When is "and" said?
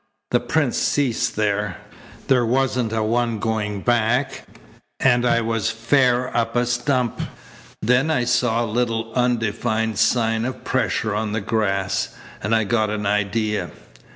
4.99-5.27, 12.41-12.55